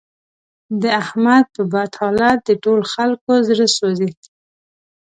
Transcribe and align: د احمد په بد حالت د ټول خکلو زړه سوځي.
د 0.81 0.83
احمد 1.01 1.45
په 1.55 1.61
بد 1.73 1.91
حالت 1.99 2.39
د 2.45 2.49
ټول 2.63 2.79
خکلو 2.91 3.33
زړه 3.49 3.67
سوځي. 3.77 4.11